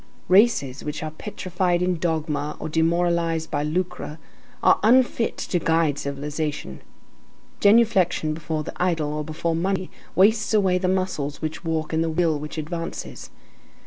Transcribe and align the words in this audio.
Races 0.29 0.83
which 0.83 1.03
are 1.03 1.11
petrified 1.11 1.83
in 1.83 1.99
dogma 1.99 2.57
or 2.59 2.69
demoralized 2.69 3.51
by 3.51 3.61
lucre 3.61 4.17
are 4.63 4.79
unfit 4.81 5.37
to 5.37 5.59
guide 5.59 5.99
civilization. 5.99 6.81
Genuflection 7.59 8.33
before 8.33 8.63
the 8.63 8.73
idol 8.81 9.13
or 9.13 9.23
before 9.23 9.55
money 9.55 9.91
wastes 10.15 10.55
away 10.55 10.79
the 10.79 10.87
muscles 10.87 11.39
which 11.39 11.63
walk 11.63 11.93
and 11.93 12.03
the 12.03 12.09
will 12.09 12.39
which 12.39 12.57
advances. 12.57 13.29